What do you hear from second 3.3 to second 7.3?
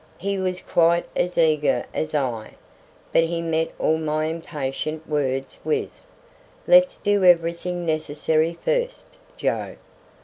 met all my impatient words with "Let's do